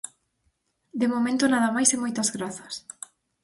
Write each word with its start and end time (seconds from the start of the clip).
De 0.99 1.07
momento 1.13 1.43
nada 1.47 1.69
máis 1.75 1.89
e 1.95 1.97
moitas 2.03 2.29
grazas. 2.35 2.73